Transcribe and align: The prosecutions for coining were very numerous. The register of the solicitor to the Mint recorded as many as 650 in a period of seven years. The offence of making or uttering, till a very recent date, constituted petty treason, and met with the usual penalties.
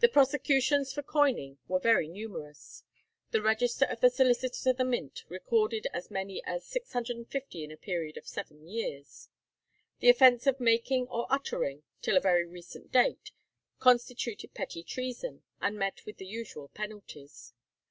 The 0.00 0.08
prosecutions 0.08 0.94
for 0.94 1.02
coining 1.02 1.58
were 1.68 1.78
very 1.78 2.08
numerous. 2.08 2.84
The 3.32 3.42
register 3.42 3.84
of 3.84 4.00
the 4.00 4.08
solicitor 4.08 4.58
to 4.62 4.72
the 4.72 4.82
Mint 4.82 5.24
recorded 5.28 5.86
as 5.92 6.10
many 6.10 6.42
as 6.46 6.64
650 6.64 7.62
in 7.62 7.70
a 7.70 7.76
period 7.76 8.16
of 8.16 8.26
seven 8.26 8.66
years. 8.66 9.28
The 10.00 10.08
offence 10.08 10.46
of 10.46 10.58
making 10.58 11.08
or 11.08 11.26
uttering, 11.28 11.82
till 12.00 12.16
a 12.16 12.20
very 12.20 12.46
recent 12.46 12.90
date, 12.90 13.32
constituted 13.78 14.54
petty 14.54 14.82
treason, 14.82 15.42
and 15.60 15.76
met 15.78 16.06
with 16.06 16.16
the 16.16 16.24
usual 16.24 16.68
penalties. 16.68 17.52